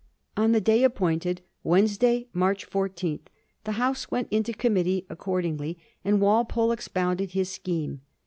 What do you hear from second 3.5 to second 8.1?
the House went into committee accordingly, and Wal pole expoimded his scheme.